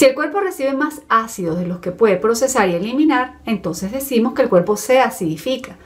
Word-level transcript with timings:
Si 0.00 0.06
el 0.06 0.14
cuerpo 0.14 0.40
recibe 0.40 0.72
más 0.72 1.02
ácidos 1.10 1.58
de 1.58 1.66
los 1.66 1.80
que 1.80 1.92
puede 1.92 2.16
procesar 2.16 2.70
y 2.70 2.74
eliminar, 2.74 3.36
entonces 3.44 3.92
decimos 3.92 4.32
que 4.32 4.40
el 4.40 4.48
cuerpo 4.48 4.78
se 4.78 4.98
acidifica. 4.98 5.76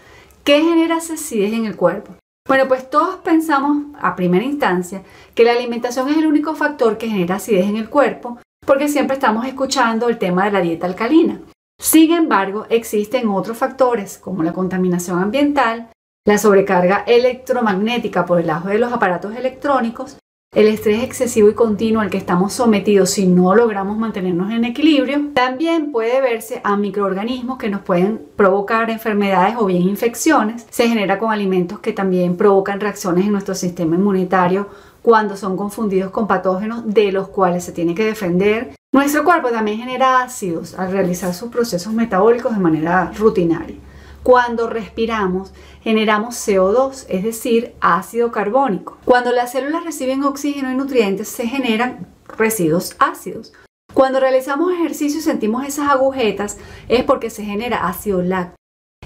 ¿Qué 0.45 0.63
genera 0.63 0.99
acidez 0.99 1.53
en 1.53 1.65
el 1.65 1.75
cuerpo? 1.75 2.15
Bueno, 2.47 2.69
pues 2.69 2.89
todos 2.89 3.17
pensamos 3.17 3.87
a 4.01 4.15
primera 4.15 4.45
instancia 4.45 5.03
que 5.35 5.43
la 5.43 5.51
alimentación 5.51 6.09
es 6.11 6.17
el 6.17 6.29
único 6.29 6.55
factor 6.55 6.97
que 6.97 7.09
genera 7.09 7.35
acidez 7.35 7.67
en 7.67 7.77
el 7.77 7.91
cuerpo, 7.91 8.39
porque 8.65 8.87
siempre 8.87 9.15
estamos 9.15 9.47
escuchando 9.47 10.09
el 10.09 10.17
tema 10.17 10.45
de 10.45 10.53
la 10.53 10.61
dieta 10.61 10.87
alcalina. 10.87 11.41
Sin 11.83 12.13
embargo, 12.13 12.67
existen 12.71 13.29
otros 13.29 13.59
factores 13.59 14.17
como 14.17 14.45
la 14.45 14.53
contaminación 14.53 15.21
ambiental, 15.21 15.91
la 16.25 16.39
sobrecarga 16.39 17.03
electromagnética 17.05 18.25
por 18.25 18.39
el 18.39 18.47
lado 18.47 18.69
de 18.69 18.79
los 18.79 18.93
aparatos 18.93 19.35
electrónicos, 19.35 20.19
el 20.55 20.69
estrés 20.69 21.03
excesivo 21.03 21.49
y 21.49 21.55
continuo 21.55 22.01
al 22.01 22.11
que 22.11 22.17
estamos 22.17 22.53
sometidos 22.53 23.11
si 23.11 23.27
no 23.27 23.55
logramos 23.57 23.99
mantenernos 23.99 24.53
en 24.53 24.65
equilibrio, 24.65 25.31
también 25.35 25.91
puede 25.91 26.21
verse 26.21 26.61
a 26.63 26.77
microorganismos 26.77 27.59
que 27.59 27.69
nos 27.69 27.81
pueden 27.81 28.23
provocar 28.37 28.89
enfermedades 28.89 29.57
o 29.59 29.67
bien 29.67 29.83
infecciones. 29.83 30.65
Se 30.71 30.89
genera 30.89 31.19
con 31.19 31.33
alimentos 31.33 31.81
que 31.81 31.93
también 31.93 32.37
provocan 32.37 32.79
reacciones 32.79 33.27
en 33.27 33.33
nuestro 33.33 33.57
sistema 33.57 33.97
inmunitario 33.97 34.69
cuando 35.03 35.37
son 35.37 35.57
confundidos 35.57 36.13
con 36.13 36.29
patógenos 36.29 36.83
de 36.87 37.11
los 37.11 37.29
cuales 37.29 37.65
se 37.65 37.73
tiene 37.73 37.95
que 37.95 38.05
defender. 38.05 38.77
Nuestro 38.93 39.25
cuerpo 39.25 39.49
también 39.49 39.79
genera 39.79 40.23
ácidos 40.23 40.79
al 40.79 40.93
realizar 40.93 41.35
sus 41.35 41.51
procesos 41.51 41.93
metabólicos 41.93 42.55
de 42.55 42.61
manera 42.61 43.11
rutinaria. 43.19 43.77
Cuando 44.25 44.71
respiramos, 44.71 45.53
generamos 45.83 46.35
CO2, 46.35 47.05
es 47.11 47.23
decir, 47.23 47.75
ácido 47.83 48.33
carbónico. 48.33 48.97
Cuando 49.05 49.33
las 49.33 49.53
células 49.53 49.85
reciben 49.85 50.25
oxígeno 50.25 50.73
y 50.73 50.75
nutrientes, 50.75 51.29
se 51.29 51.47
generan 51.47 52.09
residuos 52.39 52.97
ácidos. 52.99 53.53
Cuando 53.93 54.21
realizamos 54.21 54.73
ejercicio 54.73 55.21
y 55.21 55.23
sentimos 55.23 55.67
esas 55.67 55.91
agujetas, 55.91 56.57
es 56.89 57.05
porque 57.05 57.29
se 57.29 57.45
genera 57.45 57.87
ácido 57.87 58.23
láctico. 58.23 58.57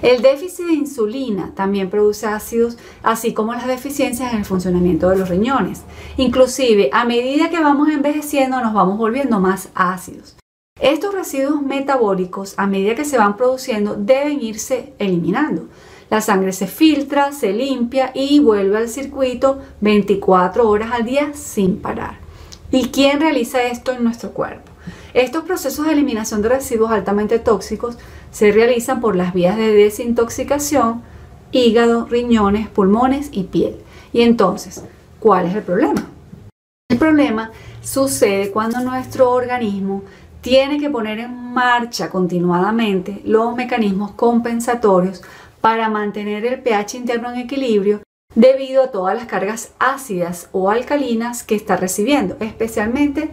El 0.02 0.22
déficit 0.22 0.66
de 0.66 0.74
insulina 0.74 1.52
también 1.56 1.90
produce 1.90 2.28
ácidos, 2.28 2.78
así 3.02 3.34
como 3.34 3.52
las 3.54 3.66
deficiencias 3.66 4.32
en 4.32 4.38
el 4.38 4.44
funcionamiento 4.44 5.10
de 5.10 5.16
los 5.16 5.28
riñones. 5.28 5.82
Inclusive, 6.16 6.90
a 6.92 7.04
medida 7.04 7.50
que 7.50 7.58
vamos 7.58 7.88
envejeciendo, 7.88 8.60
nos 8.60 8.72
vamos 8.72 8.96
volviendo 8.96 9.40
más 9.40 9.70
ácidos. 9.74 10.37
Estos 10.80 11.12
residuos 11.12 11.60
metabólicos, 11.60 12.54
a 12.56 12.68
medida 12.68 12.94
que 12.94 13.04
se 13.04 13.18
van 13.18 13.36
produciendo, 13.36 13.96
deben 13.96 14.40
irse 14.40 14.92
eliminando. 14.98 15.66
La 16.08 16.20
sangre 16.20 16.52
se 16.52 16.68
filtra, 16.68 17.32
se 17.32 17.52
limpia 17.52 18.12
y 18.14 18.38
vuelve 18.38 18.78
al 18.78 18.88
circuito 18.88 19.58
24 19.80 20.68
horas 20.68 20.92
al 20.92 21.04
día 21.04 21.32
sin 21.34 21.78
parar. 21.78 22.18
¿Y 22.70 22.88
quién 22.88 23.20
realiza 23.20 23.62
esto 23.62 23.92
en 23.92 24.04
nuestro 24.04 24.30
cuerpo? 24.30 24.70
Estos 25.14 25.42
procesos 25.44 25.86
de 25.86 25.92
eliminación 25.92 26.42
de 26.42 26.50
residuos 26.50 26.92
altamente 26.92 27.38
tóxicos 27.40 27.98
se 28.30 28.52
realizan 28.52 29.00
por 29.00 29.16
las 29.16 29.34
vías 29.34 29.56
de 29.56 29.72
desintoxicación, 29.72 31.02
hígado, 31.50 32.06
riñones, 32.06 32.68
pulmones 32.68 33.30
y 33.32 33.44
piel. 33.44 33.76
Y 34.12 34.22
entonces, 34.22 34.84
¿cuál 35.18 35.46
es 35.46 35.56
el 35.56 35.62
problema? 35.62 36.06
El 36.90 36.98
problema 36.98 37.50
sucede 37.82 38.50
cuando 38.50 38.80
nuestro 38.80 39.30
organismo 39.30 40.04
tiene 40.40 40.78
que 40.78 40.90
poner 40.90 41.18
en 41.18 41.52
marcha 41.52 42.10
continuadamente 42.10 43.20
los 43.24 43.54
mecanismos 43.56 44.12
compensatorios 44.12 45.22
para 45.60 45.88
mantener 45.88 46.46
el 46.46 46.60
pH 46.60 46.96
interno 46.96 47.30
en 47.30 47.40
equilibrio 47.40 48.02
debido 48.34 48.84
a 48.84 48.90
todas 48.90 49.16
las 49.16 49.26
cargas 49.26 49.72
ácidas 49.78 50.48
o 50.52 50.70
alcalinas 50.70 51.42
que 51.42 51.54
está 51.54 51.76
recibiendo, 51.76 52.36
especialmente 52.40 53.30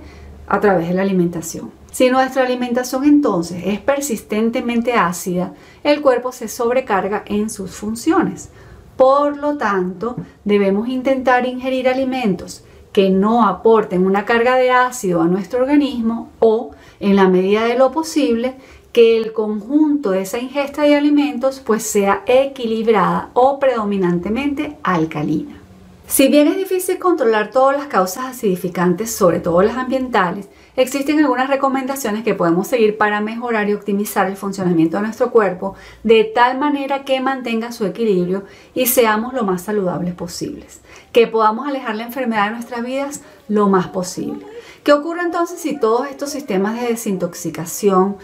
a 0.47 0.59
través 0.59 0.87
de 0.87 0.95
la 0.95 1.03
alimentación. 1.03 1.71
Si 1.91 2.09
nuestra 2.09 2.43
alimentación 2.43 3.05
entonces 3.05 3.63
es 3.65 3.79
persistentemente 3.79 4.93
ácida, 4.93 5.53
el 5.83 6.01
cuerpo 6.01 6.31
se 6.31 6.47
sobrecarga 6.47 7.23
en 7.25 7.49
sus 7.49 7.71
funciones. 7.71 8.49
Por 8.97 9.37
lo 9.37 9.57
tanto, 9.57 10.15
debemos 10.43 10.87
intentar 10.87 11.45
ingerir 11.45 11.87
alimentos 11.87 12.65
que 12.91 13.09
no 13.09 13.45
aporten 13.45 14.05
una 14.05 14.25
carga 14.25 14.55
de 14.55 14.71
ácido 14.71 15.21
a 15.21 15.27
nuestro 15.27 15.59
organismo 15.59 16.31
o, 16.39 16.71
en 17.05 17.15
la 17.15 17.27
medida 17.27 17.65
de 17.65 17.77
lo 17.77 17.91
posible, 17.91 18.55
que 18.91 19.15
el 19.15 19.31
conjunto 19.31 20.11
de 20.11 20.21
esa 20.21 20.39
ingesta 20.39 20.81
de 20.81 20.95
alimentos 20.95 21.59
pues 21.59 21.83
sea 21.83 22.23
equilibrada 22.25 23.29
o 23.33 23.59
predominantemente 23.59 24.77
alcalina. 24.81 25.61
Si 26.07 26.29
bien 26.29 26.47
es 26.47 26.57
difícil 26.57 26.97
controlar 26.97 27.51
todas 27.51 27.77
las 27.77 27.87
causas 27.87 28.25
acidificantes, 28.25 29.11
sobre 29.11 29.39
todo 29.39 29.61
las 29.61 29.77
ambientales, 29.77 30.47
existen 30.75 31.19
algunas 31.19 31.47
recomendaciones 31.47 32.23
que 32.23 32.33
podemos 32.33 32.67
seguir 32.67 32.97
para 32.97 33.21
mejorar 33.21 33.69
y 33.69 33.73
optimizar 33.73 34.27
el 34.27 34.35
funcionamiento 34.35 34.97
de 34.97 35.03
nuestro 35.03 35.31
cuerpo 35.31 35.75
de 36.03 36.23
tal 36.23 36.57
manera 36.57 37.03
que 37.03 37.21
mantenga 37.21 37.71
su 37.71 37.85
equilibrio 37.85 38.45
y 38.73 38.87
seamos 38.87 39.33
lo 39.33 39.43
más 39.43 39.61
saludables 39.61 40.15
posibles 40.15 40.81
que 41.15 41.27
podamos 41.27 41.65
alejar 41.65 41.95
la 41.95 42.03
enfermedad 42.03 42.47
de 42.47 42.55
nuestras 42.55 42.83
vidas 42.83 43.21
lo 43.47 43.69
más 43.69 43.87
posible. 43.87 44.45
¿Qué 44.85 44.93
ocurre 44.93 45.23
entonces 45.23 45.59
si 45.59 45.79
todos 45.79 46.07
estos 46.07 46.29
sistemas 46.29 46.79
de 46.79 46.89
desintoxicación, 46.89 48.17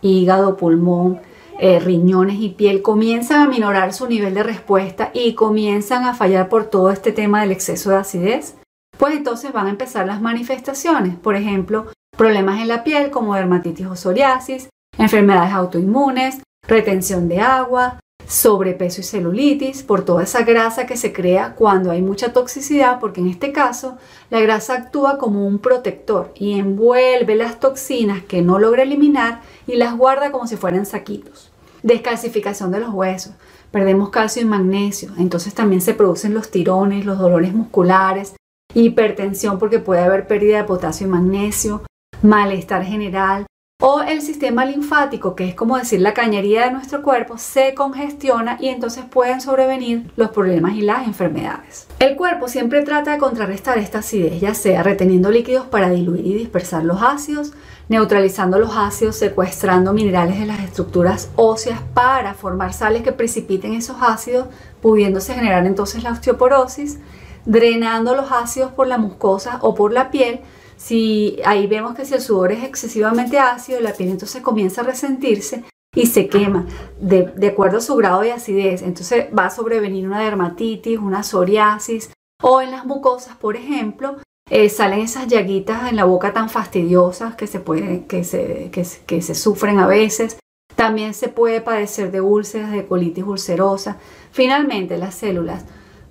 hígado, 0.00 0.56
pulmón, 0.56 1.20
eh, 1.60 1.78
riñones 1.78 2.40
y 2.40 2.48
piel 2.48 2.82
comienzan 2.82 3.42
a 3.42 3.48
minorar 3.48 3.94
su 3.94 4.08
nivel 4.08 4.34
de 4.34 4.42
respuesta 4.42 5.12
y 5.14 5.36
comienzan 5.36 6.02
a 6.02 6.14
fallar 6.14 6.48
por 6.48 6.64
todo 6.64 6.90
este 6.90 7.12
tema 7.12 7.42
del 7.42 7.52
exceso 7.52 7.90
de 7.90 7.98
acidez? 7.98 8.56
Pues 8.98 9.14
entonces 9.14 9.52
van 9.52 9.68
a 9.68 9.70
empezar 9.70 10.08
las 10.08 10.20
manifestaciones, 10.20 11.14
por 11.14 11.36
ejemplo, 11.36 11.86
problemas 12.16 12.60
en 12.60 12.66
la 12.66 12.82
piel 12.82 13.12
como 13.12 13.36
dermatitis 13.36 13.86
o 13.86 13.94
psoriasis, 13.94 14.70
enfermedades 14.98 15.52
autoinmunes, 15.52 16.42
retención 16.66 17.28
de 17.28 17.38
agua, 17.38 18.00
sobrepeso 18.28 19.00
y 19.00 19.04
celulitis, 19.04 19.82
por 19.82 20.04
toda 20.04 20.22
esa 20.22 20.42
grasa 20.42 20.86
que 20.86 20.98
se 20.98 21.14
crea 21.14 21.54
cuando 21.54 21.90
hay 21.90 22.02
mucha 22.02 22.34
toxicidad, 22.34 23.00
porque 23.00 23.22
en 23.22 23.28
este 23.28 23.52
caso 23.52 23.96
la 24.28 24.40
grasa 24.40 24.74
actúa 24.74 25.16
como 25.16 25.46
un 25.46 25.58
protector 25.58 26.32
y 26.36 26.58
envuelve 26.58 27.34
las 27.34 27.58
toxinas 27.58 28.22
que 28.22 28.42
no 28.42 28.58
logra 28.58 28.82
eliminar 28.82 29.40
y 29.66 29.76
las 29.76 29.96
guarda 29.96 30.30
como 30.30 30.46
si 30.46 30.56
fueran 30.56 30.84
saquitos. 30.84 31.50
Descalcificación 31.82 32.70
de 32.70 32.80
los 32.80 32.92
huesos, 32.92 33.32
perdemos 33.70 34.10
calcio 34.10 34.42
y 34.42 34.44
magnesio, 34.44 35.10
entonces 35.18 35.54
también 35.54 35.80
se 35.80 35.94
producen 35.94 36.34
los 36.34 36.50
tirones, 36.50 37.06
los 37.06 37.18
dolores 37.18 37.54
musculares, 37.54 38.34
hipertensión 38.74 39.58
porque 39.58 39.78
puede 39.78 40.02
haber 40.02 40.26
pérdida 40.26 40.58
de 40.58 40.64
potasio 40.64 41.06
y 41.06 41.10
magnesio, 41.10 41.82
malestar 42.22 42.84
general, 42.84 43.46
o 43.80 44.00
el 44.00 44.22
sistema 44.22 44.64
linfático, 44.64 45.36
que 45.36 45.50
es 45.50 45.54
como 45.54 45.78
decir 45.78 46.00
la 46.00 46.12
cañería 46.12 46.64
de 46.64 46.72
nuestro 46.72 47.00
cuerpo, 47.00 47.38
se 47.38 47.74
congestiona 47.74 48.56
y 48.58 48.70
entonces 48.70 49.04
pueden 49.04 49.40
sobrevenir 49.40 50.10
los 50.16 50.30
problemas 50.30 50.74
y 50.74 50.80
las 50.80 51.06
enfermedades. 51.06 51.86
El 52.00 52.16
cuerpo 52.16 52.48
siempre 52.48 52.82
trata 52.82 53.12
de 53.12 53.18
contrarrestar 53.18 53.78
esta 53.78 54.00
acidez, 54.00 54.40
ya 54.40 54.52
sea 54.54 54.82
reteniendo 54.82 55.30
líquidos 55.30 55.66
para 55.66 55.90
diluir 55.90 56.26
y 56.26 56.34
dispersar 56.34 56.82
los 56.82 57.00
ácidos, 57.02 57.52
neutralizando 57.88 58.58
los 58.58 58.76
ácidos, 58.76 59.14
secuestrando 59.14 59.92
minerales 59.92 60.40
de 60.40 60.46
las 60.46 60.58
estructuras 60.58 61.30
óseas 61.36 61.78
para 61.94 62.34
formar 62.34 62.72
sales 62.72 63.02
que 63.02 63.12
precipiten 63.12 63.74
esos 63.74 63.98
ácidos, 64.00 64.48
pudiéndose 64.82 65.34
generar 65.34 65.64
entonces 65.66 66.02
la 66.02 66.10
osteoporosis, 66.10 66.98
drenando 67.46 68.16
los 68.16 68.32
ácidos 68.32 68.72
por 68.72 68.88
la 68.88 68.98
mucosa 68.98 69.60
o 69.62 69.76
por 69.76 69.92
la 69.92 70.10
piel, 70.10 70.40
si 70.78 71.40
ahí 71.44 71.66
vemos 71.66 71.94
que 71.94 72.04
si 72.04 72.14
el 72.14 72.20
sudor 72.20 72.52
es 72.52 72.62
excesivamente 72.62 73.38
ácido, 73.38 73.80
la 73.80 73.92
piel 73.92 74.10
entonces 74.10 74.40
comienza 74.42 74.80
a 74.80 74.84
resentirse 74.84 75.64
y 75.94 76.06
se 76.06 76.28
quema 76.28 76.66
de, 77.00 77.48
acuerdo 77.48 77.78
a 77.78 77.80
su 77.80 77.96
grado 77.96 78.20
de 78.20 78.32
acidez. 78.32 78.82
Entonces 78.82 79.26
va 79.36 79.46
a 79.46 79.50
sobrevenir 79.50 80.06
una 80.06 80.20
dermatitis, 80.20 80.98
una 80.98 81.24
psoriasis 81.24 82.10
o 82.40 82.60
en 82.60 82.70
las 82.70 82.86
mucosas, 82.86 83.36
por 83.36 83.56
ejemplo, 83.56 84.18
eh, 84.48 84.68
salen 84.68 85.00
esas 85.00 85.26
llaguitas 85.26 85.90
en 85.90 85.96
la 85.96 86.04
boca 86.04 86.32
tan 86.32 86.48
fastidiosas 86.48 87.34
que 87.34 87.48
se, 87.48 87.58
puede, 87.58 88.06
que, 88.06 88.22
se, 88.22 88.70
que, 88.70 88.86
que 89.04 89.20
se 89.20 89.34
sufren 89.34 89.80
a 89.80 89.88
veces. 89.88 90.38
También 90.76 91.12
se 91.12 91.28
puede 91.28 91.60
padecer 91.60 92.12
de 92.12 92.20
úlceras, 92.20 92.70
de 92.70 92.86
colitis 92.86 93.24
ulcerosa. 93.24 93.96
Finalmente, 94.30 94.96
las 94.96 95.16
células 95.16 95.64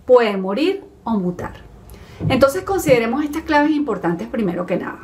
pueden 0.06 0.42
morir 0.42 0.84
o 1.06 1.12
mutar. 1.12 1.67
Entonces 2.30 2.64
consideremos 2.64 3.24
estas 3.24 3.44
claves 3.44 3.72
importantes 3.72 4.28
primero 4.28 4.66
que 4.66 4.78
nada. 4.78 5.00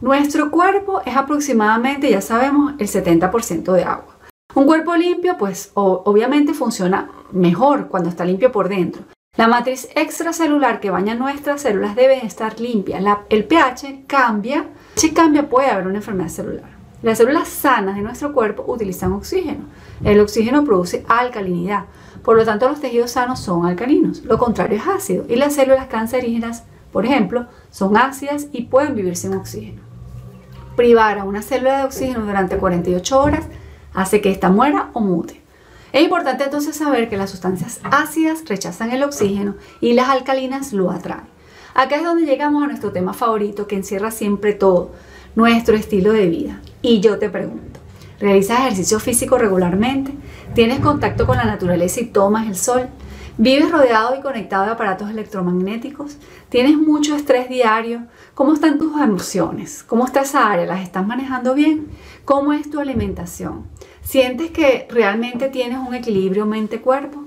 Nuestro 0.00 0.50
cuerpo 0.50 1.00
es 1.04 1.16
aproximadamente, 1.16 2.10
ya 2.10 2.20
sabemos, 2.20 2.74
el 2.78 2.88
70% 2.88 3.72
de 3.72 3.84
agua. 3.84 4.16
Un 4.54 4.66
cuerpo 4.66 4.96
limpio, 4.96 5.36
pues 5.38 5.70
obviamente 5.74 6.54
funciona 6.54 7.10
mejor 7.32 7.88
cuando 7.88 8.08
está 8.08 8.24
limpio 8.24 8.50
por 8.50 8.68
dentro. 8.68 9.02
La 9.36 9.46
matriz 9.46 9.88
extracelular 9.94 10.80
que 10.80 10.90
baña 10.90 11.14
nuestras 11.14 11.62
células 11.62 11.94
debe 11.94 12.26
estar 12.26 12.58
limpia. 12.58 13.00
el 13.28 13.44
pH 13.44 14.04
cambia. 14.06 14.66
Si 14.96 15.12
cambia 15.12 15.48
puede 15.48 15.70
haber 15.70 15.86
una 15.86 15.98
enfermedad 15.98 16.28
celular. 16.28 16.78
Las 17.02 17.18
células 17.18 17.46
sanas 17.46 17.94
de 17.94 18.02
nuestro 18.02 18.32
cuerpo 18.32 18.64
utilizan 18.66 19.12
oxígeno. 19.12 19.66
El 20.02 20.18
oxígeno 20.18 20.64
produce 20.64 21.04
alcalinidad. 21.08 21.84
Por 22.28 22.36
lo 22.36 22.44
tanto, 22.44 22.68
los 22.68 22.82
tejidos 22.82 23.12
sanos 23.12 23.40
son 23.40 23.64
alcalinos. 23.64 24.22
Lo 24.22 24.36
contrario 24.36 24.76
es 24.76 24.86
ácido. 24.86 25.24
Y 25.30 25.36
las 25.36 25.54
células 25.54 25.86
cancerígenas, 25.86 26.64
por 26.92 27.06
ejemplo, 27.06 27.46
son 27.70 27.96
ácidas 27.96 28.48
y 28.52 28.64
pueden 28.64 28.94
vivir 28.94 29.16
sin 29.16 29.32
oxígeno. 29.32 29.80
Privar 30.76 31.18
a 31.18 31.24
una 31.24 31.40
célula 31.40 31.78
de 31.78 31.84
oxígeno 31.84 32.26
durante 32.26 32.58
48 32.58 33.18
horas 33.18 33.46
hace 33.94 34.20
que 34.20 34.30
ésta 34.30 34.50
muera 34.50 34.90
o 34.92 35.00
mute. 35.00 35.40
Es 35.94 36.02
importante 36.02 36.44
entonces 36.44 36.76
saber 36.76 37.08
que 37.08 37.16
las 37.16 37.30
sustancias 37.30 37.80
ácidas 37.84 38.44
rechazan 38.46 38.90
el 38.92 39.04
oxígeno 39.04 39.54
y 39.80 39.94
las 39.94 40.10
alcalinas 40.10 40.74
lo 40.74 40.90
atraen. 40.90 41.24
Acá 41.72 41.96
es 41.96 42.04
donde 42.04 42.26
llegamos 42.26 42.62
a 42.62 42.66
nuestro 42.66 42.92
tema 42.92 43.14
favorito 43.14 43.66
que 43.66 43.76
encierra 43.76 44.10
siempre 44.10 44.52
todo, 44.52 44.90
nuestro 45.34 45.76
estilo 45.76 46.12
de 46.12 46.26
vida. 46.26 46.60
Y 46.82 47.00
yo 47.00 47.18
te 47.18 47.30
pregunto, 47.30 47.80
¿realizas 48.20 48.58
ejercicio 48.58 49.00
físico 49.00 49.38
regularmente? 49.38 50.12
¿Tienes 50.54 50.80
contacto 50.80 51.26
con 51.26 51.36
la 51.36 51.44
naturaleza 51.44 52.00
y 52.00 52.06
tomas 52.06 52.46
el 52.46 52.56
sol? 52.56 52.88
¿Vives 53.36 53.70
rodeado 53.70 54.16
y 54.16 54.20
conectado 54.20 54.64
de 54.64 54.72
aparatos 54.72 55.10
electromagnéticos? 55.10 56.16
¿Tienes 56.48 56.76
mucho 56.76 57.14
estrés 57.14 57.48
diario? 57.48 58.06
¿Cómo 58.34 58.54
están 58.54 58.78
tus 58.78 59.00
emociones? 59.00 59.84
¿Cómo 59.84 60.04
está 60.04 60.22
esa 60.22 60.50
área? 60.50 60.66
¿Las 60.66 60.80
estás 60.80 61.06
manejando 61.06 61.54
bien? 61.54 61.86
¿Cómo 62.24 62.52
es 62.52 62.68
tu 62.68 62.80
alimentación? 62.80 63.66
¿Sientes 64.02 64.50
que 64.50 64.88
realmente 64.90 65.48
tienes 65.48 65.78
un 65.78 65.94
equilibrio 65.94 66.46
mente-cuerpo? 66.46 67.24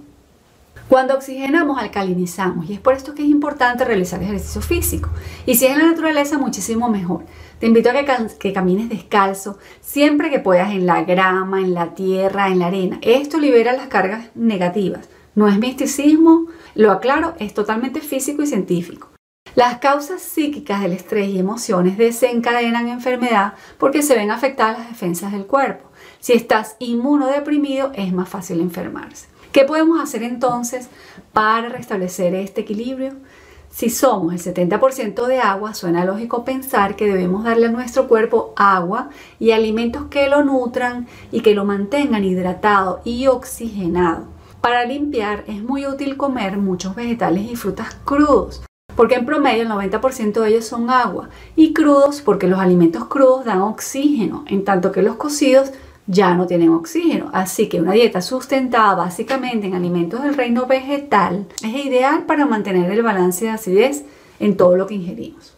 Cuando 0.90 1.16
oxigenamos, 1.16 1.78
alcalinizamos 1.78 2.70
y 2.70 2.74
es 2.74 2.82
por 2.82 2.94
esto 2.94 3.14
que 3.16 3.24
es 3.24 3.30
importante 3.30 3.86
realizar 3.86 4.22
ejercicio 4.22 4.62
físico. 4.62 5.10
Y 5.46 5.56
si 5.56 5.66
es 5.66 5.72
en 5.72 5.80
la 5.80 5.86
naturaleza, 5.86 6.38
muchísimo 6.38 6.90
mejor. 6.90 7.24
Te 7.62 7.68
invito 7.68 7.90
a 7.90 7.94
que, 8.40 8.52
camines 8.52 8.90
descalzo 8.90 9.58
siempre 9.80 10.30
que 10.30 10.40
puedas 10.40 10.72
en 10.72 10.86
la 10.86 11.04
grama, 11.04 11.62
en 11.62 11.74
la 11.74 11.94
tierra, 11.96 12.50
en 12.50 12.60
la 12.60 12.68
arena. 12.68 13.00
Esto 13.02 13.40
libera 13.40 13.72
las 13.72 13.88
cargas 13.88 14.32
negativas 14.36 15.08
no 15.36 15.48
es 15.48 15.58
misticismo, 15.58 16.48
lo 16.76 16.92
aclaro, 16.92 17.36
es 17.40 17.54
totalmente 17.54 18.02
físico 18.02 18.42
y 18.42 18.48
científico. 18.48 19.10
Las 19.56 19.78
causas 19.80 20.22
psíquicas 20.22 20.82
del 20.82 20.94
estrés 20.94 21.30
y 21.30 21.40
emociones 21.40 21.98
desencadenan 21.98 22.88
enfermedad 22.88 23.54
porque 23.78 24.02
se 24.02 24.16
ven 24.16 24.32
afectadas 24.32 24.80
las 24.80 24.90
defensas 24.90 25.32
del 25.32 25.46
cuerpo. 25.46 25.90
Si 26.20 26.34
estás 26.34 26.76
inmunodeprimido 26.80 27.92
es 27.96 28.12
más 28.14 28.30
fácil 28.30 28.60
enfermarse. 28.60 29.28
¿Qué 29.52 29.66
podemos 29.66 30.02
hacer 30.02 30.24
entonces 30.24 30.90
para 31.34 31.70
restablecer 31.70 32.34
este 32.36 32.62
equilibrio? 32.62 33.14
Si 33.72 33.90
somos 33.90 34.34
el 34.34 34.54
70% 34.54 35.28
de 35.28 35.40
agua, 35.40 35.74
suena 35.74 36.04
lógico 36.04 36.44
pensar 36.44 36.98
que 36.98 37.08
debemos 37.08 37.46
darle 37.46 37.68
a 37.68 37.72
nuestro 37.72 38.10
cuerpo 38.10 38.54
agua 38.58 39.10
y 39.40 39.52
alimentos 39.52 40.08
que 40.10 40.28
lo 40.28 40.44
nutran 40.44 41.08
y 41.32 41.40
que 41.40 41.56
lo 41.56 41.64
mantengan 41.64 42.26
hidratado 42.26 43.00
y 43.06 43.28
oxigenado. 43.28 44.26
Para 44.60 44.86
limpiar 44.86 45.46
es 45.48 45.64
muy 45.64 45.88
útil 45.88 46.18
comer 46.18 46.58
muchos 46.58 46.96
vegetales 46.96 47.50
y 47.50 47.56
frutas 47.56 47.96
crudos, 48.04 48.62
porque 48.98 49.16
en 49.16 49.26
promedio 49.26 49.64
el 49.64 49.70
90% 49.70 50.42
de 50.42 50.50
ellos 50.50 50.66
son 50.66 50.90
agua, 50.90 51.30
y 51.56 51.72
crudos 51.72 52.22
porque 52.22 52.48
los 52.48 52.60
alimentos 52.60 53.06
crudos 53.06 53.46
dan 53.46 53.62
oxígeno, 53.62 54.44
en 54.48 54.66
tanto 54.66 54.92
que 54.92 55.02
los 55.02 55.16
cocidos 55.16 55.72
ya 56.12 56.34
no 56.34 56.46
tienen 56.46 56.70
oxígeno. 56.70 57.30
Así 57.34 57.68
que 57.70 57.82
una 57.82 57.94
dieta 57.94 58.22
sustentada 58.22 58.96
básicamente 58.96 59.68
en 59.68 59.74
alimentos 59.74 60.22
del 60.22 60.36
reino 60.36 60.68
vegetal 60.68 61.48
es 61.64 61.86
ideal 61.86 62.24
para 62.24 62.46
mantener 62.46 62.92
el 62.92 63.02
balance 63.02 63.46
de 63.46 63.52
acidez 63.52 64.04
en 64.40 64.58
todo 64.58 64.76
lo 64.76 64.88
que 64.88 64.96
ingerimos. 64.96 65.56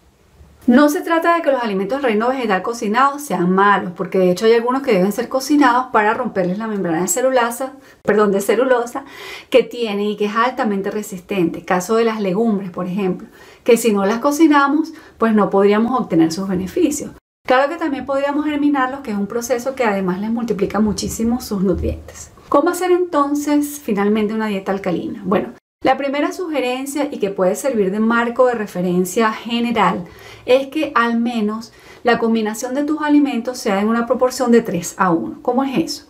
No 0.65 0.87
se 0.87 1.01
trata 1.01 1.35
de 1.35 1.41
que 1.41 1.51
los 1.51 1.61
alimentos 1.61 1.97
del 1.97 2.11
reino 2.11 2.29
vegetal 2.29 2.61
cocinados 2.61 3.21
sean 3.21 3.51
malos, 3.51 3.91
porque 3.97 4.17
de 4.17 4.31
hecho 4.31 4.45
hay 4.45 4.53
algunos 4.53 4.81
que 4.81 4.93
deben 4.93 5.11
ser 5.11 5.27
cocinados 5.27 5.87
para 5.91 6.13
romperles 6.13 6.57
la 6.57 6.67
membrana 6.67 7.01
de 7.01 7.09
celulosa, 7.09 7.73
perdón, 8.01 8.31
de 8.31 8.39
celulosa 8.39 9.03
que 9.49 9.63
tienen 9.63 10.05
y 10.05 10.15
que 10.15 10.25
es 10.25 10.35
altamente 10.35 10.89
resistente. 10.89 11.65
Caso 11.65 11.95
de 11.97 12.05
las 12.05 12.21
legumbres, 12.21 12.69
por 12.69 12.87
ejemplo, 12.87 13.27
que 13.65 13.75
si 13.75 13.91
no 13.91 14.05
las 14.05 14.19
cocinamos, 14.19 14.93
pues 15.17 15.33
no 15.33 15.49
podríamos 15.49 15.99
obtener 15.99 16.31
sus 16.31 16.47
beneficios. 16.47 17.11
Claro 17.45 17.69
que 17.69 17.75
también 17.75 18.05
podríamos 18.05 18.45
germinarlos, 18.45 19.01
que 19.01 19.11
es 19.11 19.17
un 19.17 19.27
proceso 19.27 19.75
que 19.75 19.83
además 19.83 20.21
les 20.21 20.31
multiplica 20.31 20.79
muchísimo 20.79 21.41
sus 21.41 21.61
nutrientes. 21.61 22.31
¿Cómo 22.47 22.69
hacer 22.69 22.91
entonces 22.91 23.81
finalmente 23.83 24.33
una 24.33 24.47
dieta 24.47 24.71
alcalina? 24.71 25.21
Bueno, 25.25 25.49
la 25.83 25.97
primera 25.97 26.31
sugerencia 26.31 27.09
y 27.11 27.19
que 27.19 27.31
puede 27.31 27.55
servir 27.55 27.91
de 27.91 27.99
marco 27.99 28.47
de 28.47 28.53
referencia 28.53 29.33
general 29.33 30.05
es 30.45 30.67
que 30.67 30.93
al 30.95 31.19
menos 31.19 31.73
la 32.03 32.17
combinación 32.17 32.75
de 32.75 32.85
tus 32.85 33.01
alimentos 33.01 33.57
sea 33.57 33.81
en 33.81 33.89
una 33.89 34.07
proporción 34.07 34.49
de 34.51 34.61
3 34.61 34.95
a 34.97 35.11
1. 35.11 35.39
¿Cómo 35.41 35.65
es 35.65 35.77
eso? 35.77 36.05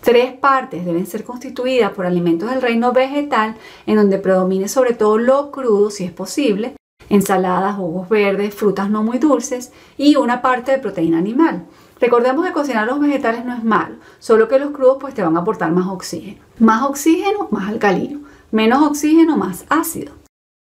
Tres 0.00 0.32
partes 0.34 0.86
deben 0.86 1.06
ser 1.06 1.24
constituidas 1.24 1.90
por 1.90 2.06
alimentos 2.06 2.48
del 2.50 2.62
reino 2.62 2.92
vegetal 2.92 3.56
en 3.84 3.96
donde 3.96 4.18
predomine 4.18 4.68
sobre 4.68 4.94
todo 4.94 5.18
lo 5.18 5.50
crudo 5.50 5.90
si 5.90 6.04
es 6.04 6.12
posible, 6.12 6.76
ensaladas, 7.08 7.76
jugos 7.76 8.08
verdes, 8.08 8.54
frutas 8.54 8.90
no 8.90 9.02
muy 9.02 9.18
dulces 9.18 9.72
y 9.96 10.16
una 10.16 10.42
parte 10.42 10.72
de 10.72 10.78
proteína 10.78 11.18
animal. 11.18 11.64
Recordemos 12.00 12.46
que 12.46 12.52
cocinar 12.52 12.86
los 12.86 13.00
vegetales 13.00 13.44
no 13.44 13.54
es 13.54 13.64
malo, 13.64 13.96
solo 14.18 14.48
que 14.48 14.58
los 14.58 14.70
crudos 14.70 14.98
pues 15.00 15.14
te 15.14 15.22
van 15.22 15.36
a 15.36 15.40
aportar 15.40 15.72
más 15.72 15.88
oxígeno. 15.88 16.40
Más 16.58 16.82
oxígeno, 16.82 17.48
más 17.50 17.68
alcalino 17.68 18.20
menos 18.50 18.82
oxígeno, 18.82 19.36
más 19.36 19.64
ácido. 19.68 20.12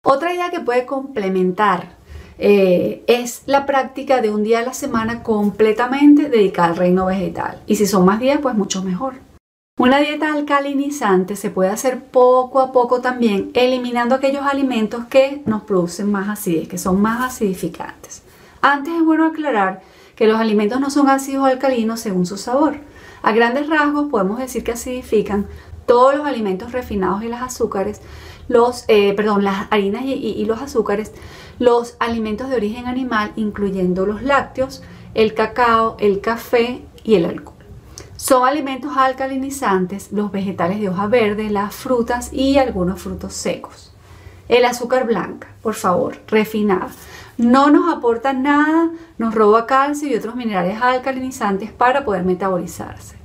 Otra 0.04 0.34
idea 0.34 0.50
que 0.50 0.62
puede 0.62 0.86
complementar 0.86 1.98
eh, 2.38 3.04
es 3.08 3.44
la 3.46 3.66
práctica 3.66 4.22
de 4.22 4.32
un 4.32 4.44
día 4.44 4.60
a 4.60 4.64
la 4.64 4.74
semana 4.74 5.24
completamente 5.24 6.30
dedicada 6.30 6.70
al 6.70 6.78
reino 6.78 7.06
vegetal. 7.06 7.62
Y 7.68 7.76
si 7.76 7.86
son 7.86 8.06
más 8.06 8.20
días, 8.20 8.40
pues 8.42 8.56
mucho 8.56 8.84
mejor. 8.84 9.16
Una 9.80 10.00
dieta 10.00 10.34
alcalinizante 10.34 11.38
se 11.38 11.52
puede 11.52 11.70
hacer 11.70 12.04
poco 12.04 12.60
a 12.60 12.74
poco 12.74 13.00
también, 13.00 13.50
eliminando 13.54 14.14
aquellos 14.14 14.44
alimentos 14.44 15.06
que 15.06 15.42
nos 15.46 15.62
producen 15.64 16.12
más 16.12 16.28
acidez, 16.28 16.68
que 16.68 16.78
son 16.78 17.02
más 17.02 17.22
acidificantes. 17.22 18.22
Antes 18.60 18.94
es 18.96 19.06
bueno 19.06 19.28
aclarar 19.28 19.82
que 20.18 20.28
los 20.28 20.38
alimentos 20.38 20.82
no 20.82 20.90
son 20.90 21.08
ácidos 21.08 21.44
o 21.44 21.46
alcalinos 21.46 22.02
según 22.02 22.26
su 22.26 22.36
sabor. 22.36 22.76
A 23.22 23.32
grandes 23.32 23.70
rasgos 23.70 24.10
podemos 24.10 24.38
decir 24.40 24.66
que 24.66 24.74
acidifican 24.74 25.48
todos 25.86 26.14
los 26.14 26.28
alimentos 26.28 26.74
refinados 26.74 27.24
y 27.24 27.30
las 27.30 27.42
azúcares, 27.42 28.02
eh, 28.90 29.16
las 29.40 29.68
harinas 29.70 30.04
y, 30.04 30.44
los 30.44 30.62
azúcares, 30.62 31.14
los 31.58 31.96
alimentos 32.00 32.50
de 32.50 32.58
origen 32.58 32.86
animal, 32.86 33.32
incluyendo 33.38 34.06
los 34.06 34.24
lácteos, 34.24 34.84
el 35.14 35.34
cacao, 35.34 35.96
el 36.02 36.20
café 36.20 36.82
y 37.06 37.16
el 37.16 37.24
alcohol. 37.24 37.59
Son 38.20 38.46
alimentos 38.46 38.92
alcalinizantes 38.98 40.12
los 40.12 40.30
vegetales 40.30 40.82
de 40.82 40.90
hoja 40.90 41.08
verde, 41.08 41.50
las 41.50 41.74
frutas 41.74 42.34
y 42.34 42.58
algunos 42.58 43.02
frutos 43.02 43.34
secos. 43.34 43.94
El 44.50 44.66
azúcar 44.66 45.08
blanca, 45.08 45.48
por 45.62 45.74
favor, 45.74 46.18
refinada. 46.28 46.90
No 47.38 47.70
nos 47.70 47.96
aporta 47.96 48.34
nada, 48.34 48.90
nos 49.18 49.34
roba 49.34 49.66
calcio 49.66 50.10
y 50.10 50.16
otros 50.16 50.36
minerales 50.36 50.82
alcalinizantes 50.82 51.72
para 51.72 52.04
poder 52.04 52.26
metabolizarse 52.26 53.20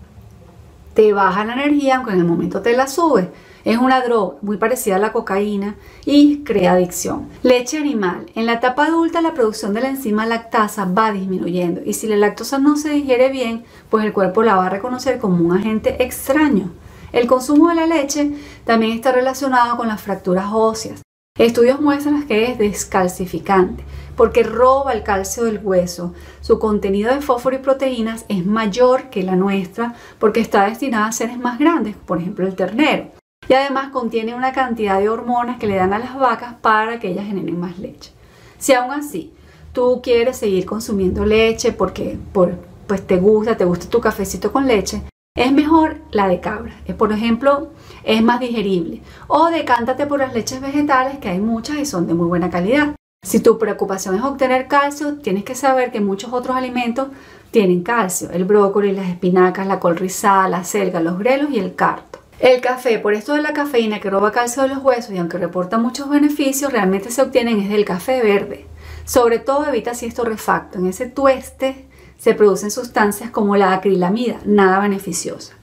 te 0.94 1.12
baja 1.12 1.44
la 1.44 1.54
energía 1.54 1.96
aunque 1.96 2.12
en 2.12 2.20
el 2.20 2.24
momento 2.24 2.62
te 2.62 2.76
la 2.76 2.86
sube. 2.86 3.30
Es 3.64 3.78
una 3.78 4.02
droga 4.02 4.36
muy 4.42 4.58
parecida 4.58 4.96
a 4.96 4.98
la 4.98 5.12
cocaína 5.12 5.76
y 6.04 6.44
crea 6.44 6.72
adicción. 6.72 7.28
Leche 7.42 7.78
animal. 7.78 8.26
En 8.34 8.44
la 8.44 8.54
etapa 8.54 8.86
adulta 8.86 9.22
la 9.22 9.32
producción 9.32 9.72
de 9.72 9.80
la 9.80 9.88
enzima 9.88 10.26
lactasa 10.26 10.84
va 10.84 11.12
disminuyendo 11.12 11.80
y 11.82 11.94
si 11.94 12.06
la 12.06 12.16
lactosa 12.16 12.58
no 12.58 12.76
se 12.76 12.90
digiere 12.90 13.30
bien, 13.30 13.64
pues 13.88 14.04
el 14.04 14.12
cuerpo 14.12 14.42
la 14.42 14.56
va 14.56 14.66
a 14.66 14.70
reconocer 14.70 15.18
como 15.18 15.42
un 15.42 15.56
agente 15.56 16.02
extraño. 16.02 16.72
El 17.12 17.26
consumo 17.26 17.70
de 17.70 17.76
la 17.76 17.86
leche 17.86 18.32
también 18.64 18.92
está 18.92 19.12
relacionado 19.12 19.78
con 19.78 19.88
las 19.88 20.02
fracturas 20.02 20.48
óseas. 20.52 21.00
Estudios 21.38 21.80
muestran 21.80 22.26
que 22.26 22.50
es 22.50 22.58
descalcificante 22.58 23.82
porque 24.14 24.42
roba 24.42 24.92
el 24.92 25.02
calcio 25.02 25.44
del 25.44 25.60
hueso. 25.62 26.12
Su 26.42 26.58
contenido 26.58 27.14
de 27.14 27.22
fósforo 27.22 27.56
y 27.56 27.60
proteínas 27.60 28.26
es 28.28 28.44
mayor 28.44 29.08
que 29.08 29.22
la 29.22 29.36
nuestra 29.36 29.94
porque 30.18 30.40
está 30.40 30.66
destinada 30.66 31.06
a 31.06 31.12
seres 31.12 31.38
más 31.38 31.58
grandes, 31.58 31.96
por 31.96 32.18
ejemplo 32.18 32.46
el 32.46 32.54
ternero. 32.54 33.23
Y 33.48 33.52
además 33.54 33.90
contiene 33.90 34.34
una 34.34 34.52
cantidad 34.52 34.98
de 34.98 35.08
hormonas 35.08 35.58
que 35.58 35.66
le 35.66 35.76
dan 35.76 35.92
a 35.92 35.98
las 35.98 36.16
vacas 36.18 36.54
para 36.60 36.98
que 36.98 37.08
ellas 37.08 37.26
generen 37.26 37.60
más 37.60 37.78
leche. 37.78 38.12
Si 38.58 38.72
aún 38.72 38.92
así 38.92 39.32
tú 39.72 40.00
quieres 40.02 40.38
seguir 40.38 40.64
consumiendo 40.64 41.24
leche 41.26 41.72
porque 41.72 42.18
pues 42.32 43.06
te 43.06 43.16
gusta, 43.16 43.56
te 43.56 43.64
gusta 43.64 43.90
tu 43.90 44.00
cafecito 44.00 44.52
con 44.52 44.66
leche, 44.66 45.02
es 45.36 45.52
mejor 45.52 45.96
la 46.12 46.28
de 46.28 46.40
cabra. 46.40 46.72
Por 46.96 47.12
ejemplo, 47.12 47.72
es 48.04 48.22
más 48.22 48.38
digerible. 48.38 49.02
O 49.26 49.50
decántate 49.50 50.06
por 50.06 50.20
las 50.20 50.32
leches 50.32 50.60
vegetales, 50.60 51.18
que 51.18 51.28
hay 51.28 51.40
muchas 51.40 51.76
y 51.78 51.86
son 51.86 52.06
de 52.06 52.14
muy 52.14 52.28
buena 52.28 52.50
calidad. 52.50 52.94
Si 53.24 53.40
tu 53.40 53.58
preocupación 53.58 54.14
es 54.14 54.22
obtener 54.22 54.68
calcio, 54.68 55.16
tienes 55.16 55.44
que 55.44 55.54
saber 55.54 55.90
que 55.90 56.00
muchos 56.00 56.32
otros 56.32 56.56
alimentos 56.56 57.08
tienen 57.50 57.82
calcio, 57.82 58.30
el 58.30 58.44
brócoli, 58.44 58.92
las 58.92 59.08
espinacas, 59.08 59.66
la 59.66 59.80
col 59.80 59.96
rizada, 59.96 60.48
la 60.48 60.62
selga, 60.62 61.00
los 61.00 61.18
grelos 61.18 61.50
y 61.50 61.58
el 61.58 61.74
carto. 61.74 62.20
El 62.40 62.60
café, 62.60 62.98
por 62.98 63.14
esto 63.14 63.34
de 63.34 63.42
la 63.42 63.52
cafeína 63.52 64.00
que 64.00 64.10
roba 64.10 64.32
calcio 64.32 64.62
de 64.62 64.68
los 64.68 64.82
huesos 64.82 65.12
y 65.12 65.18
aunque 65.18 65.38
reporta 65.38 65.78
muchos 65.78 66.08
beneficios, 66.08 66.72
realmente 66.72 67.10
se 67.10 67.22
obtienen 67.22 67.60
es 67.60 67.68
del 67.68 67.84
café 67.84 68.22
verde. 68.22 68.66
Sobre 69.04 69.38
todo 69.38 69.66
evita 69.66 69.94
si 69.94 70.06
es 70.06 70.14
torrefacto. 70.14 70.78
En 70.78 70.86
ese 70.86 71.06
tueste 71.06 71.86
se 72.18 72.34
producen 72.34 72.70
sustancias 72.70 73.30
como 73.30 73.56
la 73.56 73.72
acrilamida, 73.72 74.40
nada 74.44 74.80
beneficiosa. 74.80 75.54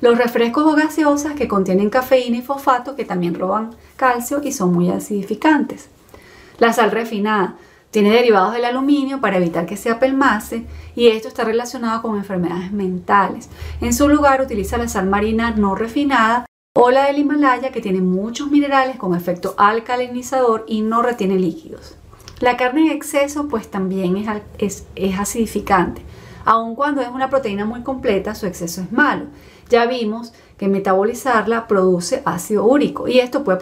Los 0.00 0.16
refrescos 0.16 0.64
o 0.64 0.74
gaseosas 0.74 1.34
que 1.34 1.48
contienen 1.48 1.90
cafeína 1.90 2.38
y 2.38 2.42
fosfato 2.42 2.96
que 2.96 3.04
también 3.04 3.34
roban 3.34 3.74
calcio 3.96 4.40
y 4.42 4.52
son 4.52 4.72
muy 4.72 4.90
acidificantes. 4.90 5.88
La 6.58 6.72
sal 6.72 6.90
refinada 6.90 7.56
Tiene 7.94 8.10
derivados 8.10 8.54
del 8.54 8.64
aluminio 8.64 9.20
para 9.20 9.36
evitar 9.36 9.66
que 9.66 9.76
se 9.76 9.88
apelmace 9.88 10.64
y 10.96 11.06
esto 11.06 11.28
está 11.28 11.44
relacionado 11.44 12.02
con 12.02 12.16
enfermedades 12.16 12.72
mentales. 12.72 13.48
En 13.80 13.94
su 13.94 14.08
lugar 14.08 14.42
utiliza 14.42 14.78
la 14.78 14.88
sal 14.88 15.06
marina 15.06 15.52
no 15.52 15.76
refinada 15.76 16.44
o 16.74 16.90
la 16.90 17.06
del 17.06 17.18
Himalaya 17.18 17.70
que 17.70 17.80
tiene 17.80 18.00
muchos 18.00 18.50
minerales 18.50 18.96
con 18.96 19.14
efecto 19.14 19.54
alcalinizador 19.58 20.64
y 20.66 20.82
no 20.82 21.02
retiene 21.02 21.36
líquidos. 21.36 21.96
La 22.40 22.56
carne 22.56 22.80
en 22.80 22.90
exceso 22.90 23.46
pues 23.46 23.70
también 23.70 24.16
es, 24.58 24.86
es, 24.96 25.16
acidificante. 25.16 26.02
Aun 26.44 26.74
cuando 26.74 27.00
es 27.00 27.08
una 27.10 27.30
proteína 27.30 27.64
muy 27.64 27.82
completa, 27.82 28.34
su 28.34 28.46
exceso 28.46 28.80
es 28.80 28.90
malo. 28.90 29.26
Ya 29.70 29.86
vimos 29.86 30.32
que 30.58 30.66
metabolizarla 30.66 31.68
produce 31.68 32.22
ácido 32.24 32.64
úrico 32.64 33.06
y 33.06 33.20
esto 33.20 33.44
puede 33.44 33.60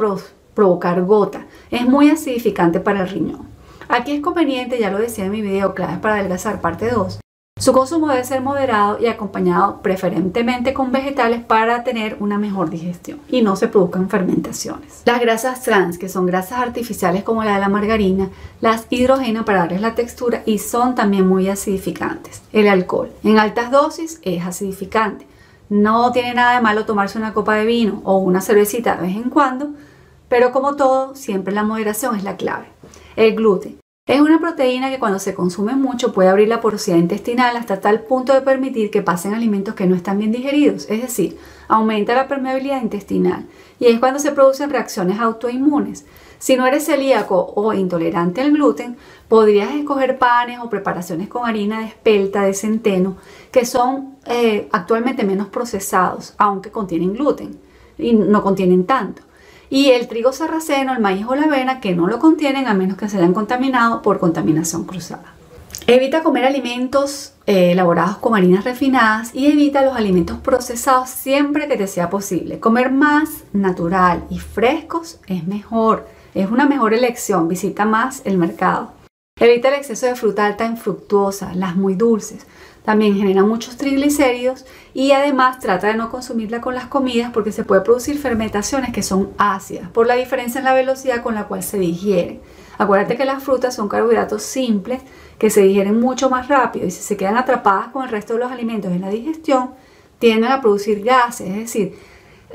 provocar 0.55 1.03
gota. 1.05 1.45
Es 1.71 1.87
muy 1.87 2.09
acidificante 2.09 2.81
para 2.81 3.03
el 3.03 3.11
riñón. 3.11 3.52
Aquí 3.93 4.13
es 4.13 4.23
conveniente, 4.23 4.79
ya 4.79 4.91
lo 4.91 4.97
decía 4.97 5.27
en 5.27 5.33
mi 5.33 5.43
video 5.43 5.75
claves 5.75 5.99
para 5.99 6.15
adelgazar 6.15 6.63
parte 6.63 6.89
2, 6.89 7.21
su 7.61 7.75
consumo 7.75 8.09
debe 8.09 8.25
ser 8.25 8.41
moderado 8.41 8.99
y 8.99 9.07
acompañado 9.07 9.83
preferentemente 9.83 10.73
con 10.73 10.93
vegetales 10.93 11.45
para 11.45 11.85
tener 11.85 12.17
una 12.19 12.39
mejor 12.39 12.71
digestión 12.71 13.21
y 13.29 13.43
no 13.43 13.55
se 13.55 13.69
produzcan 13.69 14.09
fermentaciones. 14.09 15.03
Las 15.05 15.21
grasas 15.21 15.61
trans, 15.63 15.99
que 15.99 16.09
son 16.09 16.25
grasas 16.25 16.61
artificiales 16.61 17.23
como 17.23 17.45
la 17.45 17.53
de 17.53 17.61
la 17.61 17.69
margarina, 17.69 18.31
las 18.63 18.87
hidrogenan 18.89 19.45
para 19.45 19.59
darles 19.59 19.83
la 19.83 19.95
textura 19.95 20.43
y 20.47 20.59
son 20.59 20.95
también 20.95 21.29
muy 21.29 21.51
acidificantes. 21.51 22.41
El 22.55 22.69
alcohol 22.69 23.11
en 23.23 23.39
altas 23.39 23.71
dosis 23.71 24.21
es 24.23 24.43
acidificante. 24.43 25.27
No 25.69 26.13
tiene 26.13 26.33
nada 26.33 26.55
de 26.55 26.63
malo 26.63 26.87
tomarse 26.87 27.19
una 27.19 27.35
copa 27.35 27.57
de 27.57 27.67
vino 27.67 28.01
o 28.05 28.17
una 28.17 28.41
cervecita 28.41 28.97
de 28.97 29.09
vez 29.09 29.17
en 29.17 29.29
cuando, 29.29 29.69
pero 30.31 30.51
como 30.51 30.77
todo, 30.77 31.15
siempre 31.15 31.53
la 31.53 31.63
moderación 31.63 32.17
es 32.17 32.25
la 32.25 32.39
clave. 32.39 32.69
El 33.17 33.37
gluten 33.37 33.82
es 34.05 34.21
una 34.21 34.41
proteína 34.41 34.91
que 34.91 34.99
cuando 34.99 35.21
se 35.21 35.33
consume 35.33 35.77
mucho 35.77 36.13
puede 36.13 36.29
abrir 36.29 36.49
la 36.49 36.61
porosidad 36.61 36.97
intestinal 36.97 37.57
hasta 37.57 37.81
tal 37.81 38.01
punto 38.01 38.33
de 38.33 38.41
permitir 38.41 38.91
que 38.91 39.01
pasen 39.01 39.33
alimentos 39.33 39.77
que 39.77 39.87
no 39.87 39.95
están 39.95 40.19
bien 40.19 40.33
digeridos, 40.33 40.89
es 40.91 41.03
decir, 41.03 41.39
aumenta 41.69 42.17
la 42.17 42.27
permeabilidad 42.27 42.83
intestinal 42.83 43.47
y 43.79 43.87
es 43.87 44.01
cuando 44.01 44.19
se 44.19 44.33
producen 44.33 44.71
reacciones 44.71 45.21
autoinmunes. 45.21 46.05
Si 46.41 46.57
no 46.57 46.67
eres 46.67 46.87
celíaco 46.87 47.53
o 47.55 47.73
intolerante 47.73 48.41
al 48.41 48.51
gluten, 48.51 48.97
podrías 49.29 49.73
escoger 49.73 50.19
panes 50.19 50.59
o 50.59 50.69
preparaciones 50.69 51.29
con 51.29 51.49
harina 51.49 51.79
de 51.79 51.87
espelta, 51.87 52.43
de 52.43 52.55
centeno, 52.55 53.19
que 53.53 53.65
son 53.65 54.17
eh, 54.27 54.69
actualmente 54.73 55.23
menos 55.23 55.47
procesados, 55.47 56.35
aunque 56.39 56.73
contienen 56.73 57.13
gluten 57.13 57.61
y 57.97 58.15
no 58.15 58.43
contienen 58.43 58.85
tanto 58.85 59.23
y 59.73 59.93
el 59.93 60.07
trigo 60.07 60.35
sarraceno, 60.35 60.93
el 60.93 61.01
maíz 61.01 61.25
o 61.27 61.35
la 61.35 61.45
avena 61.45 61.81
que 61.81 61.95
no 61.95 62.07
lo 62.07 62.19
contienen 62.19 62.69
a 62.69 62.75
menos 62.75 62.99
que 62.99 63.09
se 63.09 63.17
hayan 63.17 63.33
contaminado 63.33 64.03
por 64.03 64.19
contaminación 64.19 64.85
cruzada. 64.85 65.33
Evita 65.87 66.23
comer 66.23 66.45
alimentos 66.45 67.33
eh, 67.47 67.73
elaborados 67.73 68.19
con 68.19 68.37
harinas 68.37 68.65
refinadas 68.65 69.35
y 69.35 69.47
evita 69.47 69.81
los 69.81 69.97
alimentos 69.97 70.37
procesados 70.41 71.09
siempre 71.09 71.69
que 71.69 71.79
te 71.79 71.87
sea 71.87 72.11
posible. 72.11 72.61
Comer 72.61 72.93
más 72.93 73.45
natural 73.55 74.25
y 74.29 74.41
frescos 74.41 75.21
es 75.27 75.47
mejor, 75.47 76.07
es 76.35 76.51
una 76.51 76.67
mejor 76.67 76.93
elección, 76.93 77.49
visita 77.49 77.87
más 77.87 78.21
el 78.27 78.37
mercado. 78.37 78.93
Evita 79.41 79.69
el 79.69 79.77
exceso 79.77 80.05
de 80.05 80.17
fruta 80.17 80.45
alta 80.45 80.67
en 80.67 80.77
fructuosa, 80.77 81.55
las 81.55 81.77
muy 81.77 81.95
dulces. 81.95 82.47
También 82.85 83.17
genera 83.17 83.45
muchos 83.45 83.77
triglicéridos 83.77 84.65
y 84.93 85.13
además 85.13 85.61
trata 85.61 85.87
de 85.89 85.95
no 85.95 86.11
consumirla 86.11 86.61
con 86.61 86.75
las 86.75 86.87
comidas 86.87 87.31
porque 87.33 87.53
se 87.53 87.65
puede 87.65 87.83
producir 87.83 88.19
fermentaciones 88.19 88.93
que 88.93 89.03
son 89.03 89.31
ácidas 89.39 89.89
por 89.91 90.07
la 90.07 90.15
diferencia 90.15 90.59
en 90.59 90.65
la 90.65 90.75
velocidad 90.75 91.23
con 91.23 91.35
la 91.35 91.45
cual 91.45 91.63
se 91.63 91.79
digieren. 91.79 92.41
Acuérdate 92.79 93.17
que 93.17 93.25
las 93.25 93.43
frutas 93.43 93.77
son 93.77 93.89
carbohidratos 93.89 94.43
simples 94.43 95.03
que 95.39 95.51
se 95.51 95.63
digieren 95.63 96.01
mucho 96.01 96.29
más 96.29 96.49
rápido 96.49 96.87
y 96.87 96.91
si 96.91 97.03
se 97.03 97.17
quedan 97.17 97.37
atrapadas 97.37 97.89
con 97.89 98.05
el 98.05 98.11
resto 98.11 98.35
de 98.35 98.41
los 98.41 98.51
alimentos 98.51 98.91
en 98.91 99.03
la 99.03 99.11
digestión, 99.11 99.71
tienden 100.19 100.51
a 100.51 100.61
producir 100.61 101.03
gases, 101.05 101.49
es 101.49 101.57
decir, 101.57 101.99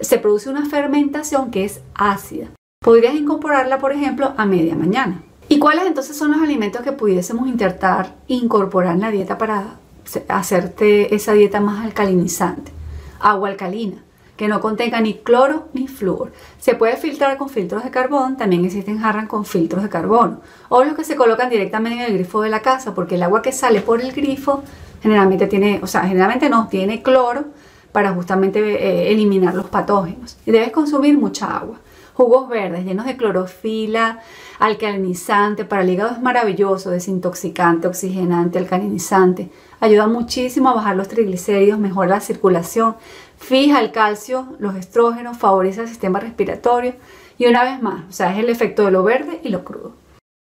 se 0.01 0.17
produce 0.17 0.49
una 0.49 0.65
fermentación 0.65 1.51
que 1.51 1.65
es 1.65 1.81
ácida. 1.95 2.49
Podrías 2.81 3.15
incorporarla, 3.15 3.79
por 3.79 3.91
ejemplo, 3.91 4.33
a 4.37 4.45
media 4.45 4.75
mañana. 4.75 5.23
¿Y 5.49 5.59
cuáles 5.59 5.85
entonces 5.85 6.17
son 6.17 6.31
los 6.31 6.41
alimentos 6.41 6.81
que 6.81 6.91
pudiésemos 6.91 7.47
intentar 7.47 8.15
incorporar 8.27 8.95
en 8.95 9.01
la 9.01 9.11
dieta 9.11 9.37
para 9.37 9.79
hacerte 10.27 11.13
esa 11.15 11.33
dieta 11.33 11.59
más 11.59 11.85
alcalinizante. 11.85 12.71
Agua 13.19 13.49
alcalina, 13.49 14.03
que 14.35 14.47
no 14.47 14.61
contenga 14.61 15.01
ni 15.01 15.15
cloro 15.15 15.67
ni 15.73 15.87
flúor. 15.87 16.31
Se 16.59 16.75
puede 16.75 16.97
filtrar 16.97 17.37
con 17.37 17.49
filtros 17.49 17.83
de 17.83 17.89
carbón, 17.89 18.37
también 18.37 18.63
existen 18.63 18.99
jarras 18.99 19.27
con 19.27 19.45
filtros 19.45 19.83
de 19.83 19.89
carbono, 19.89 20.41
o 20.69 20.83
los 20.83 20.95
que 20.95 21.03
se 21.03 21.15
colocan 21.15 21.49
directamente 21.49 21.99
en 21.99 22.11
el 22.11 22.13
grifo 22.13 22.41
de 22.41 22.49
la 22.49 22.61
casa, 22.61 22.93
porque 22.93 23.15
el 23.15 23.23
agua 23.23 23.41
que 23.41 23.51
sale 23.51 23.81
por 23.81 24.01
el 24.01 24.11
grifo 24.11 24.63
generalmente 25.01 25.47
tiene, 25.47 25.79
o 25.81 25.87
sea, 25.87 26.03
generalmente 26.03 26.49
no 26.49 26.67
tiene 26.67 27.01
cloro 27.01 27.45
para 27.91 28.13
justamente 28.13 28.59
eh, 28.59 29.11
eliminar 29.11 29.55
los 29.55 29.67
patógenos. 29.67 30.37
Y 30.45 30.51
debes 30.51 30.71
consumir 30.71 31.17
mucha 31.17 31.57
agua. 31.57 31.79
Jugos 32.13 32.49
verdes 32.49 32.83
llenos 32.83 33.05
de 33.05 33.15
clorofila, 33.15 34.19
alcalinizante, 34.59 35.65
para 35.65 35.83
el 35.83 35.89
hígado 35.91 36.11
es 36.11 36.21
maravilloso, 36.21 36.89
desintoxicante, 36.89 37.87
oxigenante, 37.87 38.57
alcalinizante. 38.57 39.51
Ayuda 39.79 40.07
muchísimo 40.07 40.69
a 40.69 40.73
bajar 40.73 40.95
los 40.95 41.07
triglicéridos, 41.07 41.79
mejora 41.79 42.09
la 42.09 42.19
circulación, 42.19 42.95
fija 43.37 43.79
el 43.79 43.91
calcio, 43.91 44.55
los 44.59 44.75
estrógenos, 44.75 45.37
favorece 45.37 45.81
el 45.81 45.87
sistema 45.87 46.19
respiratorio 46.19 46.95
y 47.37 47.45
una 47.45 47.63
vez 47.63 47.81
más, 47.81 48.05
o 48.09 48.11
sea, 48.11 48.33
es 48.33 48.39
el 48.39 48.49
efecto 48.49 48.85
de 48.85 48.91
lo 48.91 49.03
verde 49.03 49.39
y 49.43 49.49
lo 49.49 49.63
crudo. 49.63 49.93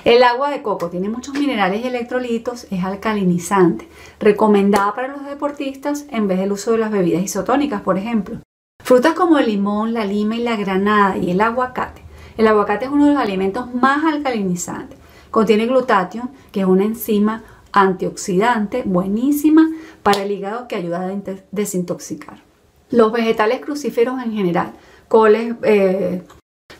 El 0.05 0.23
agua 0.23 0.51
de 0.51 0.63
coco 0.63 0.89
tiene 0.89 1.09
muchos 1.09 1.35
minerales 1.35 1.85
y 1.85 1.89
electrolitos, 1.89 2.67
es 2.71 2.85
alcalinizante, 2.85 3.89
recomendada 4.21 4.95
para 4.95 5.09
los 5.09 5.25
deportistas 5.27 6.07
en 6.09 6.29
vez 6.29 6.39
del 6.39 6.53
uso 6.53 6.73
de 6.73 6.79
las 6.79 6.91
bebidas 6.91 7.23
isotónicas, 7.23 7.83
por 7.83 7.99
ejemplo. 7.99 8.39
Frutas 8.83 9.13
como 9.13 9.39
el 9.39 9.47
limón, 9.47 9.93
la 9.93 10.05
lima 10.05 10.37
y 10.37 10.43
la 10.43 10.57
granada 10.57 11.19
y 11.19 11.33
el 11.33 11.41
aguacate. 11.41 12.03
El 12.39 12.47
aguacate 12.47 12.87
es 12.87 12.91
uno 12.91 13.07
de 13.07 13.15
los 13.15 13.21
alimentos 13.21 13.75
más 13.75 14.05
alcalinizantes. 14.05 14.99
Contiene 15.31 15.67
glutatión, 15.67 16.31
que 16.53 16.61
es 16.61 16.67
una 16.67 16.85
enzima 16.85 17.43
antioxidante 17.73 18.83
buenísima 18.85 19.69
para 20.03 20.23
el 20.23 20.33
hígado 20.33 20.69
que 20.69 20.77
ayuda 20.77 21.07
a 21.07 21.37
desintoxicar. 21.51 22.43
Los 22.91 23.13
vegetales 23.13 23.61
crucíferos 23.61 24.23
en 24.23 24.33
general, 24.33 24.73
coles, 25.09 25.55
eh, 25.63 26.23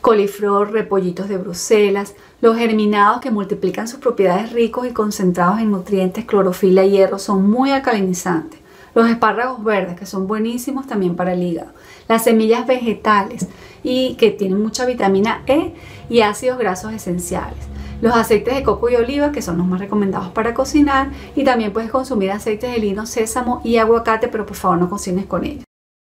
coliflor, 0.01 0.71
repollitos 0.71 1.29
de 1.29 1.37
Bruselas, 1.37 2.15
los 2.41 2.57
germinados 2.57 3.21
que 3.21 3.31
multiplican 3.31 3.87
sus 3.87 3.99
propiedades 3.99 4.53
ricos 4.53 4.87
y 4.87 4.91
concentrados 4.91 5.59
en 5.59 5.71
nutrientes, 5.71 6.25
clorofila 6.25 6.85
y 6.85 6.91
hierro, 6.91 7.19
son 7.19 7.49
muy 7.49 7.71
alcalinizantes. 7.71 8.59
Los 8.95 9.09
espárragos 9.09 9.63
verdes, 9.63 9.99
que 9.99 10.05
son 10.05 10.25
buenísimos 10.27 10.87
también 10.87 11.15
para 11.15 11.33
el 11.33 11.43
hígado. 11.43 11.71
Las 12.07 12.23
semillas 12.23 12.65
vegetales 12.65 13.47
y 13.83 14.15
que 14.15 14.31
tienen 14.31 14.61
mucha 14.61 14.85
vitamina 14.85 15.43
E 15.45 15.73
y 16.09 16.21
ácidos 16.21 16.57
grasos 16.57 16.91
esenciales. 16.93 17.59
Los 18.01 18.15
aceites 18.15 18.55
de 18.55 18.63
coco 18.63 18.89
y 18.89 18.95
oliva, 18.95 19.31
que 19.31 19.41
son 19.41 19.57
los 19.57 19.67
más 19.67 19.79
recomendados 19.79 20.29
para 20.29 20.53
cocinar. 20.53 21.11
Y 21.35 21.43
también 21.43 21.73
puedes 21.73 21.91
consumir 21.91 22.31
aceites 22.31 22.71
de 22.71 22.79
lino, 22.79 23.05
sésamo 23.05 23.61
y 23.63 23.77
aguacate, 23.77 24.29
pero 24.29 24.45
por 24.45 24.55
favor 24.55 24.77
no 24.77 24.89
cocines 24.89 25.25
con 25.25 25.43
ellos. 25.43 25.65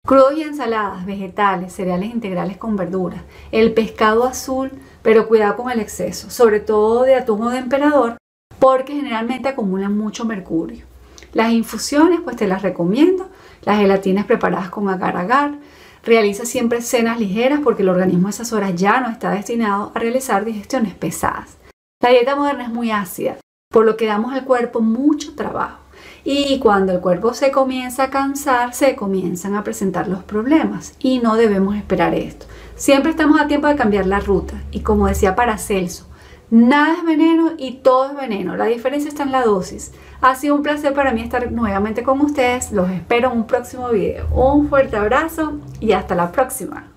Crudos 0.05 0.33
y 0.37 0.43
ensaladas, 0.43 1.05
vegetales, 1.05 1.71
cereales 1.71 2.11
integrales 2.13 2.57
con 2.57 2.75
verduras. 2.75 3.21
El 3.51 3.73
pescado 3.73 4.25
azul, 4.25 4.71
pero 5.01 5.27
cuidado 5.27 5.55
con 5.55 5.71
el 5.71 5.79
exceso, 5.79 6.29
sobre 6.29 6.59
todo 6.59 7.03
de 7.03 7.15
atún 7.15 7.49
de 7.51 7.57
emperador, 7.57 8.17
porque 8.59 8.95
generalmente 8.95 9.47
acumulan 9.49 9.97
mucho 9.97 10.25
mercurio. 10.25 10.85
Las 11.31 11.51
infusiones, 11.51 12.21
pues 12.21 12.35
te 12.35 12.47
las 12.47 12.61
recomiendo. 12.61 13.29
Las 13.63 13.77
gelatinas 13.77 14.25
preparadas 14.25 14.69
con 14.69 14.89
agar-agar. 14.89 15.59
Realiza 16.03 16.45
siempre 16.45 16.81
cenas 16.81 17.19
ligeras 17.19 17.59
porque 17.63 17.83
el 17.83 17.89
organismo 17.89 18.27
a 18.27 18.31
esas 18.31 18.51
horas 18.51 18.73
ya 18.75 18.99
no 18.99 19.09
está 19.09 19.31
destinado 19.31 19.91
a 19.93 19.99
realizar 19.99 20.43
digestiones 20.43 20.93
pesadas. 20.95 21.57
La 22.01 22.11
dieta 22.11 22.37
moderna 22.37 22.63
es 22.63 22.69
muy 22.69 22.91
ácida, 22.91 23.35
por 23.69 23.85
lo 23.85 23.97
que 23.97 24.05
damos 24.05 24.33
al 24.33 24.45
cuerpo 24.45 24.79
mucho 24.79 25.35
trabajo. 25.35 25.79
Y 26.23 26.57
cuando 26.59 26.93
el 26.93 27.01
cuerpo 27.01 27.33
se 27.33 27.51
comienza 27.51 28.03
a 28.03 28.09
cansar, 28.09 28.73
se 28.73 28.95
comienzan 28.95 29.55
a 29.55 29.65
presentar 29.65 30.07
los 30.07 30.23
problemas. 30.23 30.93
Y 30.99 31.19
no 31.19 31.35
debemos 31.35 31.75
esperar 31.75 32.15
esto. 32.15 32.45
Siempre 32.75 33.11
estamos 33.11 33.41
a 33.41 33.47
tiempo 33.47 33.67
de 33.67 33.75
cambiar 33.75 34.05
la 34.05 34.21
ruta. 34.21 34.53
Y 34.71 34.79
como 34.79 35.07
decía 35.07 35.35
Paracelso, 35.35 36.07
Nada 36.51 36.95
es 36.95 37.03
veneno 37.03 37.51
y 37.57 37.73
todo 37.83 38.09
es 38.09 38.15
veneno. 38.15 38.55
La 38.55 38.65
diferencia 38.65 39.09
está 39.09 39.23
en 39.23 39.31
la 39.31 39.43
dosis. 39.43 39.91
Ha 40.21 40.33
sido 40.35 40.55
un 40.55 40.63
placer 40.63 40.93
para 40.93 41.11
mí 41.11 41.21
estar 41.21 41.51
nuevamente 41.51 42.01
con 42.01 42.21
ustedes. 42.21 42.71
Los 42.71 42.89
espero 42.89 43.31
en 43.31 43.39
un 43.39 43.45
próximo 43.45 43.89
video. 43.89 44.25
Un 44.33 44.69
fuerte 44.69 44.95
abrazo 44.95 45.59
y 45.79 45.91
hasta 45.91 46.15
la 46.15 46.31
próxima. 46.31 46.87